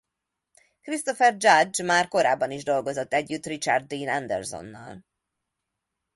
[0.83, 5.05] Christopher Judge már korábban is dolgozott együtt Richard Dean Andersonnal.